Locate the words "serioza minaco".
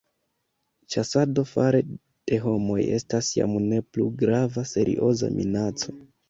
4.73-5.97